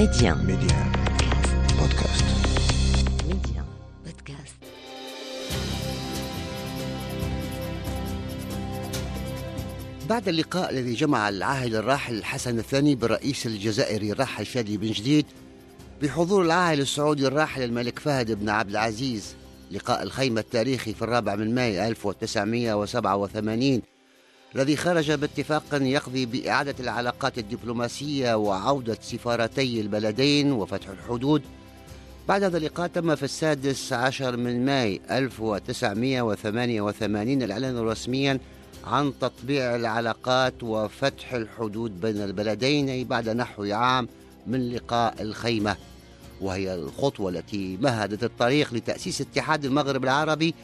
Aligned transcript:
Média. 0.00 0.34
Média. 0.34 0.78
Podcast. 1.78 2.24
Média. 3.28 3.62
Podcast. 4.04 4.56
بعد 10.08 10.28
اللقاء 10.28 10.70
الذي 10.70 10.94
جمع 10.94 11.28
العاهل 11.28 11.76
الراحل 11.76 12.24
حسن 12.24 12.58
الثاني 12.58 12.94
بالرئيس 12.94 13.46
الجزائري 13.46 14.12
الراحل 14.12 14.46
شادي 14.46 14.76
بن 14.76 14.90
جديد 14.90 15.26
بحضور 16.02 16.42
العاهل 16.42 16.80
السعودي 16.80 17.26
الراحل 17.26 17.62
الملك 17.62 17.98
فهد 17.98 18.30
بن 18.32 18.48
عبد 18.48 18.70
العزيز 18.70 19.34
لقاء 19.70 20.02
الخيمة 20.02 20.40
التاريخي 20.40 20.94
في 20.94 21.02
الرابع 21.02 21.36
من 21.36 21.54
ماي 21.54 21.88
1987 21.88 23.82
الذي 24.54 24.76
خرج 24.76 25.12
باتفاق 25.12 25.64
يقضي 25.72 26.26
بإعادة 26.26 26.74
العلاقات 26.80 27.38
الدبلوماسية 27.38 28.34
وعودة 28.34 28.98
سفارتي 29.02 29.80
البلدين 29.80 30.52
وفتح 30.52 30.88
الحدود. 30.88 31.42
بعد 32.28 32.42
هذا 32.42 32.58
اللقاء 32.58 32.86
تم 32.86 33.14
في 33.14 33.22
السادس 33.22 33.92
عشر 33.92 34.36
من 34.36 34.64
ماي 34.64 35.00
1988 35.10 37.42
الإعلان 37.42 37.78
رسميا 37.78 38.40
عن 38.84 39.12
تطبيع 39.20 39.76
العلاقات 39.76 40.54
وفتح 40.62 41.34
الحدود 41.34 42.00
بين 42.00 42.16
البلدين 42.16 43.04
بعد 43.04 43.28
نحو 43.28 43.64
عام 43.64 44.08
من 44.46 44.72
لقاء 44.72 45.22
الخيمة. 45.22 45.76
وهي 46.40 46.74
الخطوة 46.74 47.30
التي 47.30 47.78
مهدت 47.80 48.24
الطريق 48.24 48.74
لتأسيس 48.74 49.20
اتحاد 49.20 49.64
المغرب 49.64 50.04
العربي 50.04 50.54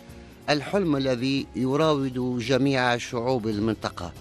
الحلم 0.51 0.97
الذي 0.97 1.47
يراود 1.57 2.39
جميع 2.39 2.97
شعوب 2.97 3.49
المنطقة. 3.49 4.13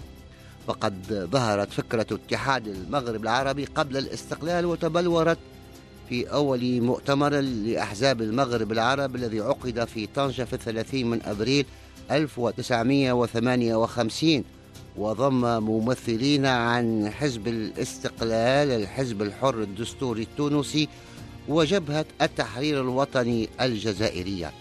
فقد 0.66 1.28
ظهرت 1.32 1.72
فكرة 1.72 2.06
اتحاد 2.12 2.68
المغرب 2.68 3.22
العربي 3.22 3.64
قبل 3.64 3.96
الاستقلال 3.96 4.66
وتبلورت 4.66 5.38
في 6.08 6.32
أول 6.32 6.80
مؤتمر 6.80 7.40
لأحزاب 7.40 8.22
المغرب 8.22 8.72
العرب 8.72 9.16
الذي 9.16 9.40
عقد 9.40 9.84
في 9.84 10.06
طنجة 10.06 10.42
في 10.42 10.52
الثلاثين 10.52 11.10
من 11.10 11.22
أبريل 11.22 11.66
1958 12.10 14.44
وضم 14.96 15.62
ممثلين 15.62 16.46
عن 16.46 17.10
حزب 17.10 17.48
الاستقلال 17.48 18.70
الحزب 18.70 19.22
الحر 19.22 19.62
الدستوري 19.62 20.22
التونسي 20.22 20.88
وجبهة 21.48 22.04
التحرير 22.22 22.80
الوطني 22.80 23.48
الجزائرية. 23.60 24.52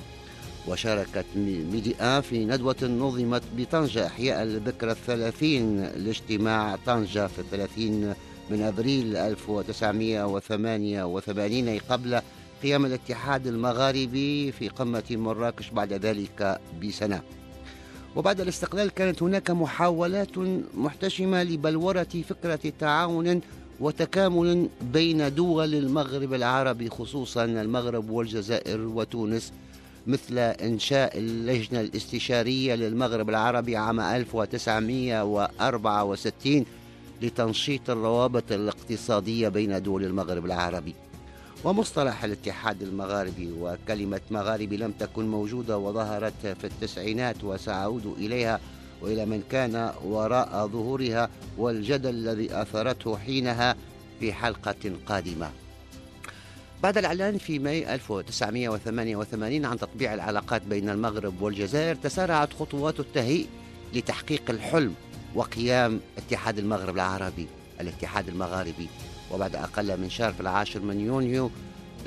وشاركت 0.67 1.25
ميديا 1.35 2.21
في 2.21 2.45
ندوة 2.45 2.75
نظمت 2.83 3.41
بطنجة 3.57 4.07
إحياء 4.07 4.43
الذكرى 4.43 4.91
الثلاثين 4.91 5.83
لاجتماع 5.83 6.75
طنجة 6.85 7.27
في 7.27 7.39
الثلاثين 7.39 8.13
من 8.49 8.61
أبريل 8.61 9.17
1988 9.17 11.67
أي 11.67 11.79
قبل 11.89 12.19
قيام 12.63 12.85
الاتحاد 12.85 13.47
المغاربي 13.47 14.51
في 14.51 14.67
قمة 14.69 15.03
مراكش 15.11 15.69
بعد 15.69 15.93
ذلك 15.93 16.59
بسنة. 16.83 17.21
وبعد 18.15 18.41
الاستقلال 18.41 18.89
كانت 18.89 19.23
هناك 19.23 19.51
محاولات 19.51 20.37
محتشمة 20.77 21.43
لبلورة 21.43 22.07
فكرة 22.29 22.59
تعاون 22.79 23.41
وتكامل 23.79 24.69
بين 24.93 25.35
دول 25.35 25.75
المغرب 25.75 26.33
العربي 26.33 26.89
خصوصا 26.89 27.43
المغرب 27.45 28.09
والجزائر 28.09 28.81
وتونس 28.81 29.53
مثل 30.07 30.37
إنشاء 30.37 31.17
اللجنة 31.17 31.81
الاستشارية 31.81 32.75
للمغرب 32.75 33.29
العربي 33.29 33.77
عام 33.77 33.99
1964 33.99 36.65
لتنشيط 37.21 37.89
الروابط 37.89 38.51
الاقتصادية 38.51 39.49
بين 39.49 39.83
دول 39.83 40.03
المغرب 40.03 40.45
العربي. 40.45 40.95
ومصطلح 41.63 42.23
الاتحاد 42.23 42.81
المغاربي 42.81 43.51
وكلمة 43.59 44.21
مغاربي 44.31 44.77
لم 44.77 44.91
تكن 44.91 45.27
موجودة 45.27 45.77
وظهرت 45.77 46.33
في 46.41 46.67
التسعينات 46.67 47.43
وسأعود 47.43 48.15
إليها 48.17 48.59
وإلى 49.01 49.25
من 49.25 49.43
كان 49.51 49.91
وراء 50.05 50.67
ظهورها 50.67 51.29
والجدل 51.57 52.09
الذي 52.09 52.61
أثرته 52.61 53.17
حينها 53.17 53.75
في 54.19 54.33
حلقة 54.33 54.91
قادمة. 55.05 55.51
بعد 56.83 56.97
الإعلان 56.97 57.37
في 57.37 57.59
ماي 57.59 57.93
1988 57.95 59.65
عن 59.65 59.79
تطبيع 59.79 60.13
العلاقات 60.13 60.61
بين 60.61 60.89
المغرب 60.89 61.41
والجزائر 61.41 61.95
تسارعت 61.95 62.53
خطوات 62.53 62.99
التهيئ 62.99 63.45
لتحقيق 63.93 64.41
الحلم 64.49 64.93
وقيام 65.35 65.99
اتحاد 66.17 66.57
المغرب 66.59 66.95
العربي 66.95 67.47
الاتحاد 67.81 68.27
المغاربي. 68.27 68.87
وبعد 69.31 69.55
أقل 69.55 70.01
من 70.01 70.09
شهر 70.09 70.33
في 70.33 70.41
العاشر 70.41 70.79
من 70.79 70.99
يونيو 70.99 71.51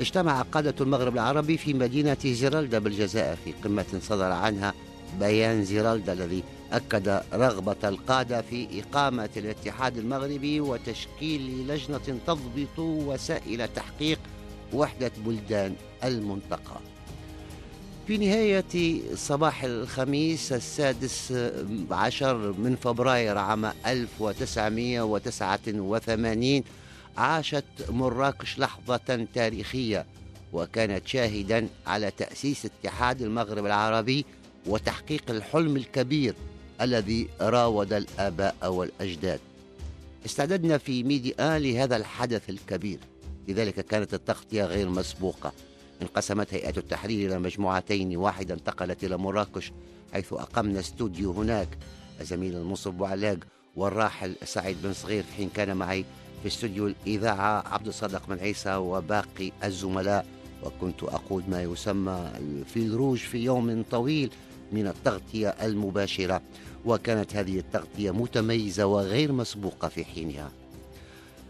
اجتمع 0.01 0.41
قادة 0.41 0.75
المغرب 0.81 1.13
العربي 1.13 1.57
في 1.57 1.73
مدينة 1.73 2.17
زيرالدا 2.25 2.79
بالجزائر 2.79 3.37
في 3.45 3.53
قمة 3.63 3.85
صدر 4.01 4.31
عنها 4.31 4.73
بيان 5.19 5.63
زيرالدا 5.63 6.13
الذي 6.13 6.43
أكد 6.71 7.21
رغبة 7.33 7.89
القادة 7.89 8.41
في 8.41 8.67
إقامة 8.81 9.29
الاتحاد 9.37 9.97
المغربي 9.97 10.61
وتشكيل 10.61 11.67
لجنة 11.67 12.19
تضبط 12.27 12.79
وسائل 12.79 13.67
تحقيق 13.67 14.19
وحدة 14.73 15.11
بلدان 15.25 15.75
المنطقة. 16.03 16.81
في 18.07 18.17
نهاية 18.17 19.01
صباح 19.15 19.63
الخميس 19.63 20.53
السادس 20.53 21.33
عشر 21.91 22.37
من 22.37 22.75
فبراير 22.75 23.37
عام 23.37 23.65
1989 23.85 26.63
عاشت 27.17 27.63
مراكش 27.89 28.59
لحظة 28.59 29.27
تاريخية 29.33 30.05
وكانت 30.53 31.07
شاهدا 31.07 31.67
على 31.87 32.11
تأسيس 32.11 32.65
اتحاد 32.65 33.21
المغرب 33.21 33.65
العربي 33.65 34.25
وتحقيق 34.65 35.23
الحلم 35.29 35.75
الكبير 35.75 36.33
الذي 36.81 37.27
راود 37.41 37.93
الآباء 37.93 38.55
والأجداد. 38.63 39.39
استعددنا 40.25 40.77
في 40.77 41.03
ميديا 41.03 41.59
لهذا 41.59 41.95
الحدث 41.95 42.49
الكبير. 42.49 42.99
لذلك 43.49 43.85
كانت 43.85 44.13
التغطية 44.13 44.63
غير 44.63 44.89
مسبوقة. 44.89 45.53
انقسمت 46.01 46.53
هيئة 46.53 46.77
التحرير 46.77 47.29
إلى 47.29 47.39
مجموعتين 47.39 48.17
واحدة 48.17 48.53
انتقلت 48.53 49.03
إلى 49.03 49.17
مراكش 49.17 49.71
حيث 50.13 50.33
أقمنا 50.33 50.79
استوديو 50.79 51.31
هناك. 51.31 51.77
الزميل 52.21 52.55
المنصف 52.55 52.91
بوعلاق 52.91 53.37
والراحل 53.75 54.35
سعيد 54.43 54.77
بن 54.83 54.93
صغير 54.93 55.23
في 55.23 55.33
حين 55.33 55.49
كان 55.49 55.77
معي 55.77 56.05
في 56.41 56.47
استوديو 56.47 56.87
الإذاعة 56.87 57.67
عبد 57.67 57.87
الصادق 57.87 58.27
بن 58.27 58.39
عيسى 58.39 58.75
وباقي 58.75 59.51
الزملاء. 59.63 60.25
وكنت 60.63 61.03
أقود 61.03 61.49
ما 61.49 61.63
يسمى 61.63 62.31
الفيل 62.37 63.17
في 63.17 63.37
يوم 63.37 63.83
طويل 63.91 64.31
من 64.71 64.87
التغطية 64.87 65.47
المباشرة. 65.47 66.41
وكانت 66.85 67.35
هذه 67.35 67.59
التغطية 67.59 68.11
متميزة 68.11 68.85
وغير 68.85 69.31
مسبوقة 69.31 69.87
في 69.87 70.05
حينها. 70.05 70.51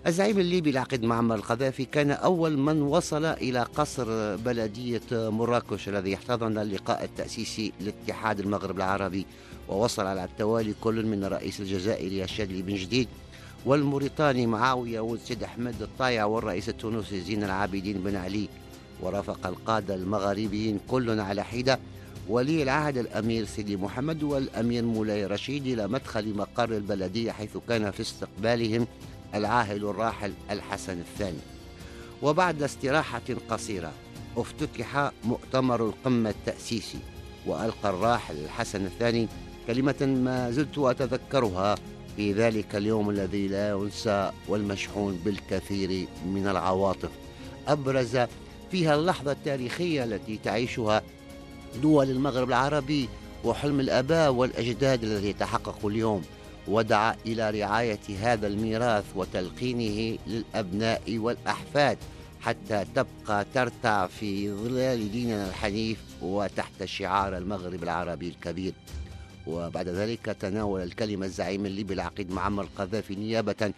الزعيم 0.07 0.39
الليبي 0.39 0.69
العقيد 0.69 1.03
معمر 1.03 1.35
القذافي 1.35 1.85
كان 1.85 2.11
أول 2.11 2.57
من 2.57 2.81
وصل 2.81 3.25
إلى 3.25 3.63
قصر 3.63 4.35
بلدية 4.35 5.01
مراكش 5.11 5.89
الذي 5.89 6.15
احتضن 6.15 6.57
اللقاء 6.57 7.03
التأسيسي 7.03 7.73
لاتحاد 7.81 8.39
المغرب 8.39 8.77
العربي 8.77 9.25
ووصل 9.69 10.05
على 10.05 10.23
التوالي 10.23 10.73
كل 10.81 11.05
من 11.05 11.23
الرئيس 11.23 11.59
الجزائري 11.59 12.23
الشادلي 12.23 12.61
بن 12.61 12.75
جديد 12.75 13.07
والموريتاني 13.65 14.47
معاوية 14.47 14.99
والسيد 14.99 15.43
أحمد 15.43 15.81
الطايع 15.81 16.25
والرئيس 16.25 16.69
التونسي 16.69 17.21
زين 17.21 17.43
العابدين 17.43 18.03
بن 18.03 18.15
علي. 18.15 18.49
ورافق 19.01 19.47
القادة 19.47 19.95
المغاربيين 19.95 20.79
كل 20.87 21.19
على 21.19 21.43
حدة. 21.43 21.79
ولي 22.29 22.63
العهد 22.63 22.97
الأمير 22.97 23.45
سيدي 23.45 23.77
محمد 23.77 24.23
والأمير 24.23 24.83
مولاي 24.83 25.25
رشيد 25.25 25.67
إلى 25.67 25.87
مدخل 25.87 26.33
مقر 26.33 26.69
البلدية 26.77 27.31
حيث 27.31 27.57
كان 27.67 27.91
في 27.91 28.01
استقبالهم 28.01 28.87
العاهل 29.35 29.85
الراحل 29.85 30.33
الحسن 30.51 30.99
الثاني. 30.99 31.39
وبعد 32.21 32.63
استراحة 32.63 33.21
قصيرة 33.49 33.91
افتتح 34.37 35.11
مؤتمر 35.23 35.85
القمة 35.85 36.29
التأسيسي 36.29 36.99
وألقى 37.45 37.89
الراحل 37.89 38.35
الحسن 38.35 38.85
الثاني 38.85 39.27
كلمة 39.67 39.95
ما 40.01 40.51
زلت 40.51 40.77
أتذكرها 40.77 41.75
في 42.15 42.33
ذلك 42.33 42.75
اليوم 42.75 43.09
الذي 43.09 43.47
لا 43.47 43.69
ينسى 43.69 44.31
والمشحون 44.47 45.19
بالكثير 45.25 46.07
من 46.25 46.47
العواطف. 46.47 47.09
أبرز 47.67 48.17
فيها 48.71 48.95
اللحظة 48.95 49.31
التاريخية 49.31 50.03
التي 50.03 50.39
تعيشها 50.43 51.03
دول 51.81 52.09
المغرب 52.09 52.47
العربي 52.47 53.09
وحلم 53.43 53.79
الآباء 53.79 54.31
والأجداد 54.31 55.03
الذي 55.03 55.29
يتحقق 55.29 55.85
اليوم. 55.85 56.21
ودعا 56.69 57.15
إلى 57.25 57.49
رعاية 57.49 57.99
هذا 58.21 58.47
الميراث 58.47 59.05
وتلقينه 59.15 60.17
للأبناء 60.27 61.17
والأحفاد 61.17 61.97
حتى 62.41 62.85
تبقى 62.95 63.45
ترتع 63.53 64.07
في 64.07 64.51
ظلال 64.51 65.11
ديننا 65.11 65.49
الحنيف 65.49 65.97
وتحت 66.21 66.83
شعار 66.83 67.37
المغرب 67.37 67.83
العربي 67.83 68.27
الكبير. 68.29 68.73
وبعد 69.47 69.89
ذلك 69.89 70.25
تناول 70.25 70.81
الكلمة 70.81 71.25
الزعيم 71.25 71.65
الليبي 71.65 71.93
العقيد 71.93 72.31
معمر 72.31 72.63
القذافي 72.63 73.15
نيابة 73.15 73.73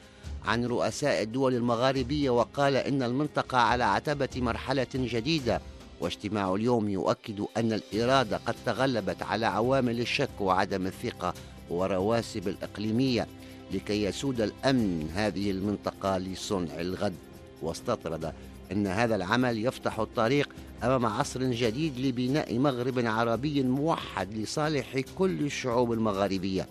عن 0.46 0.66
رؤساء 0.66 1.22
الدول 1.22 1.56
المغاربية 1.56 2.30
وقال 2.30 2.76
إن 2.76 3.04
المنطقة 3.04 3.58
على 3.58 3.84
عتبة 3.84 4.30
مرحلة 4.36 4.88
جديدة. 4.96 5.62
واجتماع 6.02 6.56
اليوم 6.56 6.90
يؤكد 6.90 7.46
أن 7.58 7.74
الإرادة 7.74 8.38
قد 8.38 8.56
تغلبت 8.66 9.24
على 9.24 9.46
عوامل 9.46 10.00
الشك 10.00 10.42
وعدم 10.42 10.88
الثقة. 10.88 11.34
ورواسب 11.72 12.48
الإقليمية 12.48 13.28
لكي 13.74 14.04
يسود 14.04 14.42
الأمن 14.42 15.10
هذه 15.16 15.52
المنطقة 15.52 16.18
لصنع 16.18 16.80
الغد. 16.80 17.14
واستطرد 17.62 18.34
أن 18.72 18.88
هذا 18.88 19.16
العمل 19.16 19.66
يفتح 19.66 20.00
الطريق 20.00 20.50
أمام 20.84 21.06
عصر 21.06 21.44
جديد 21.44 22.00
لبناء 22.00 22.60
مغرب 22.60 23.00
عربي 23.00 23.64
موحد 23.64 24.34
لصالح 24.34 25.00
كل 25.18 25.40
الشعوب 25.40 25.94
المغاربية. 25.94 26.68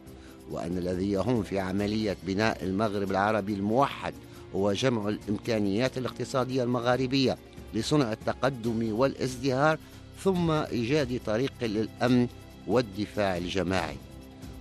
وأن 0.50 0.78
الذي 0.78 1.10
يهم 1.10 1.42
في 1.42 1.58
عملية 1.58 2.16
بناء 2.26 2.64
المغرب 2.64 3.10
العربي 3.10 3.54
الموحد 3.54 4.14
هو 4.54 4.72
جمع 4.72 5.08
الإمكانيات 5.08 5.98
الاقتصادية 5.98 6.62
المغاربية 6.62 7.36
لصنع 7.74 8.12
التقدم 8.12 8.92
والازدهار 8.92 9.78
ثم 10.24 10.50
إيجاد 10.50 11.20
طريق 11.26 11.52
للأمن 11.62 12.28
والدفاع 12.66 13.36
الجماعي. 13.36 13.96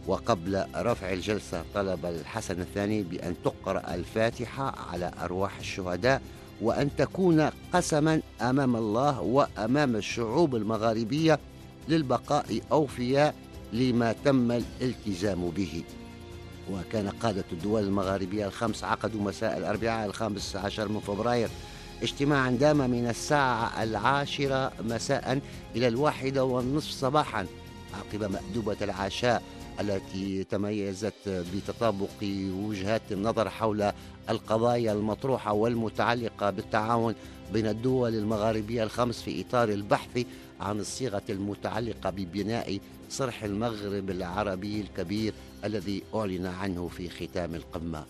وقبل 0.10 0.66
رفع 0.76 1.14
الجلسة 1.14 1.64
طلب 1.76 2.06
الحسن 2.06 2.62
الثاني 2.62 3.04
بأن 3.04 3.36
تقرأ 3.46 3.94
الفاتحة 3.96 4.76
على 4.92 5.12
أرواح 5.22 5.60
الشهداء 5.60 6.22
وأن 6.62 6.90
تكون 6.98 7.50
قسما 7.74 8.22
أمام 8.42 8.76
الله 8.76 9.22
وأمام 9.22 9.96
الشعوب 9.96 10.56
المغاربية 10.56 11.40
للبقاء 11.88 12.62
أوفياء 12.72 13.36
لما 13.74 14.16
تم 14.26 14.52
الالتزام 14.52 15.50
به. 15.50 15.84
وكان 16.72 17.10
قادة 17.10 17.44
الدول 17.52 17.84
المغاربية 17.84 18.48
الخمس 18.48 18.84
عقدوا 18.84 19.22
مساء 19.22 19.58
الأربعاء 19.58 20.06
الخامس 20.06 20.56
عشر 20.56 20.88
من 20.88 21.00
فبراير 21.00 21.50
اجتماعا 22.02 22.52
دام 22.52 22.78
من 22.78 23.08
الساعة 23.10 23.84
العاشرة 23.84 24.72
مساء 24.84 25.40
إلى 25.76 25.88
الواحدة 25.88 26.44
والنصف 26.44 26.92
صباحا 26.92 27.46
عقب 27.94 28.32
مأدوبة 28.32 28.78
العشاء. 28.82 29.44
التي 29.80 30.44
تميزت 30.44 31.14
بتطابق 31.28 32.10
وجهات 32.54 33.02
النظر 33.12 33.50
حول 33.50 33.92
القضايا 34.30 34.92
المطروحة 34.92 35.54
والمتعلقة 35.54 36.50
بالتعاون 36.50 37.16
بين 37.54 37.68
الدول 37.68 38.16
المغاربية 38.16 38.84
الخمس 38.84 39.22
في 39.22 39.42
إطار 39.42 39.70
البحث 39.70 40.26
عن 40.60 40.80
الصيغة 40.80 41.22
المتعلقة 41.30 42.10
ببناء 42.10 42.80
صرح 43.10 43.44
المغرب 43.44 44.10
العربي 44.10 44.82
الكبير 44.82 45.34
الذي 45.64 46.04
أعلن 46.16 46.46
عنه 46.46 46.88
في 46.88 47.10
ختام 47.10 47.56
القمة. 47.56 48.06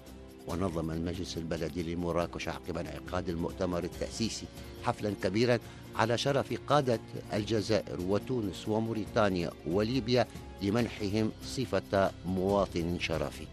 ونظم 0.48 0.92
المجلس 0.92 1.38
البلدي 1.38 1.96
لمراكش 1.96 2.48
عقب 2.48 2.78
انعقاد 2.78 3.30
المؤتمر 3.30 3.84
التأسيسي 3.84 4.46
حفلا 4.84 5.14
كبيرا 5.24 5.60
على 5.96 6.18
شرف 6.18 6.54
قادة 6.68 7.00
الجزائر 7.34 8.02
وتونس 8.02 8.68
وموريتانيا 8.68 9.52
وليبيا 9.68 10.28
لمنحهم 10.62 11.32
صفة 11.46 12.12
مواطن 12.26 13.00
شرفي. 13.00 13.48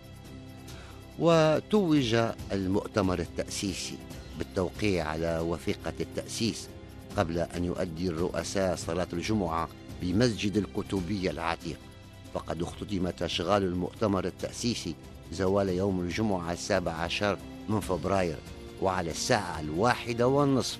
وتوج 1.18 2.16
المؤتمر 2.52 3.18
التأسيسي 3.18 3.98
بالتوقيع 4.38 5.06
على 5.08 5.38
وثيقة 5.38 5.92
التأسيس 6.00 6.68
قبل 7.16 7.38
أن 7.38 7.64
يؤدي 7.64 8.08
الرؤساء 8.08 8.76
صلاة 8.76 9.08
الجمعة 9.12 9.68
بمسجد 10.02 10.56
الكتبية 10.56 11.30
العتيق. 11.30 11.78
فقد 12.34 12.62
اختتمت 12.62 13.22
أشغال 13.22 13.62
المؤتمر 13.62 14.24
التأسيسي 14.24 14.94
زوال 15.32 15.68
يوم 15.68 16.00
الجمعة 16.00 16.52
السابع 16.52 16.92
عشر 16.92 17.38
من 17.68 17.80
فبراير 17.80 18.36
وعلى 18.82 19.10
الساعة 19.10 19.60
الواحدة 19.60 20.28
والنصف 20.28 20.78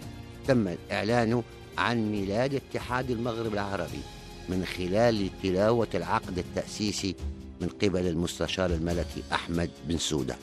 تم 0.49 0.69
الإعلان 0.69 1.43
عن 1.79 2.13
ميلاد 2.13 2.55
اتحاد 2.55 3.11
المغرب 3.11 3.55
العربي 3.55 4.01
من 4.49 4.65
خلال 4.65 5.31
تلاوة 5.43 5.89
العقد 5.95 6.39
التأسيسي 6.39 7.15
من 7.61 7.69
قبل 7.69 8.07
المستشار 8.07 8.71
الملكي 8.71 9.23
أحمد 9.33 9.71
بن 9.89 9.99
سودة 9.99 10.37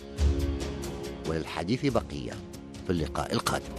وللحديث 1.28 1.86
بقية 1.86 2.34
في 2.86 2.90
اللقاء 2.90 3.34
القادم. 3.34 3.74